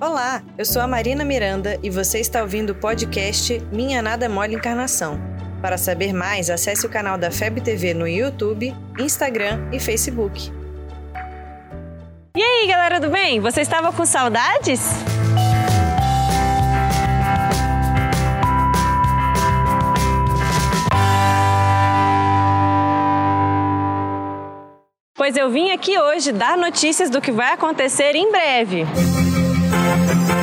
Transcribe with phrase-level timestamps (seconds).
[0.00, 4.56] Olá, eu sou a Marina Miranda e você está ouvindo o podcast Minha Nada Mole
[4.56, 5.20] Encarnação.
[5.62, 10.52] Para saber mais, acesse o canal da FEB TV no YouTube, Instagram e Facebook.
[12.36, 13.38] E aí, galera do bem?
[13.38, 14.82] Você estava com saudades?
[25.16, 28.84] Pois eu vim aqui hoje dar notícias do que vai acontecer em breve.
[30.06, 30.33] Thank you.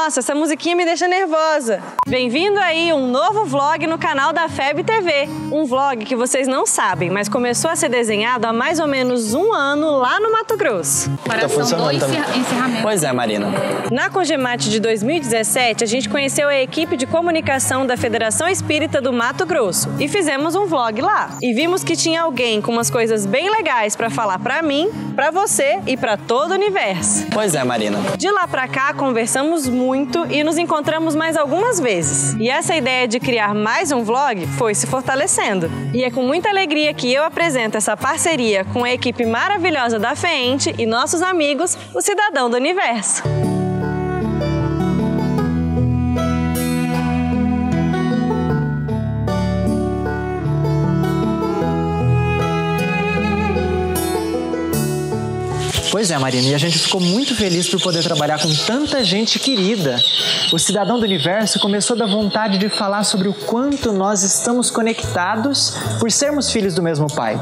[0.00, 1.82] Nossa, essa musiquinha me deixa nervosa.
[2.06, 5.28] Bem-vindo aí um novo vlog no canal da FEB TV.
[5.50, 9.34] Um vlog que vocês não sabem, mas começou a ser desenhado há mais ou menos
[9.34, 11.10] um ano lá no Mato Grosso.
[11.24, 12.20] Tá funcionando também.
[12.20, 12.82] encerramento.
[12.82, 13.48] Pois é, Marina.
[13.90, 19.12] Na Congemate de 2017, a gente conheceu a equipe de comunicação da Federação Espírita do
[19.12, 21.30] Mato Grosso e fizemos um vlog lá.
[21.42, 25.32] E vimos que tinha alguém com umas coisas bem legais para falar para mim, para
[25.32, 27.26] você e para todo o universo.
[27.32, 27.98] Pois é, Marina.
[28.16, 32.34] De lá pra cá, conversamos muito e nos encontramos mais algumas vezes.
[32.34, 35.70] E essa ideia de criar mais um vlog foi se fortalecendo.
[35.94, 40.14] E é com muita alegria que eu apresento essa parceria com a equipe maravilhosa da
[40.14, 43.22] FEENTE e nossos amigos, o Cidadão do Universo.
[55.90, 59.38] Pois é, Marina, e a gente ficou muito feliz por poder trabalhar com tanta gente
[59.38, 59.96] querida.
[60.52, 65.76] O Cidadão do Universo começou da vontade de falar sobre o quanto nós estamos conectados
[65.98, 67.40] por sermos filhos do mesmo Pai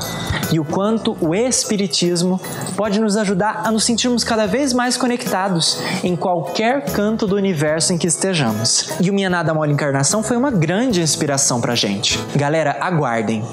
[0.53, 2.41] e o quanto o Espiritismo
[2.77, 7.93] pode nos ajudar a nos sentirmos cada vez mais conectados em qualquer canto do universo
[7.93, 8.91] em que estejamos.
[9.01, 12.19] E o Minha Nada Mole Encarnação foi uma grande inspiração pra gente.
[12.37, 13.45] Galera, aguardem.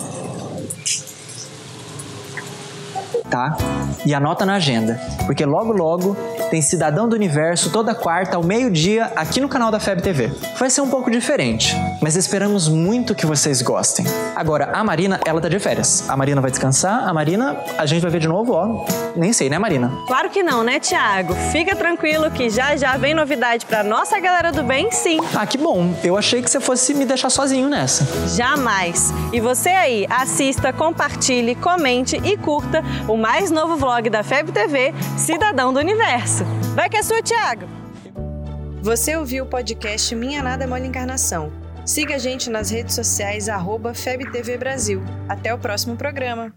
[3.33, 3.57] Tá?
[4.05, 6.15] E anota na agenda, porque logo logo
[6.53, 10.31] tem Cidadão do Universo toda quarta ao meio-dia aqui no canal da FEB TV.
[10.55, 14.05] Vai ser um pouco diferente, mas esperamos muito que vocês gostem.
[14.35, 16.07] Agora, a Marina, ela tá de férias.
[16.07, 18.85] A Marina vai descansar, a Marina, a gente vai ver de novo, ó.
[19.15, 19.91] Nem sei, né, Marina?
[20.05, 21.33] Claro que não, né, Tiago?
[21.51, 25.19] Fica tranquilo que já já vem novidade pra nossa galera do bem, sim.
[25.35, 25.95] Ah, que bom.
[26.03, 28.05] Eu achei que você fosse me deixar sozinho nessa.
[28.35, 29.11] Jamais.
[29.31, 34.93] E você aí, assista, compartilhe, comente e curta o mais novo vlog da FEB TV,
[35.17, 36.42] Cidadão do Universo.
[36.73, 37.67] Vai que é sua, Tiago!
[38.81, 41.51] Você ouviu o podcast Minha Nada Mole Encarnação.
[41.85, 45.01] Siga a gente nas redes sociais, arroba FebTV Brasil.
[45.29, 46.53] Até o próximo programa.